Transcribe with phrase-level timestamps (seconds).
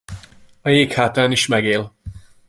[0.61, 1.95] A jég hátán is megél.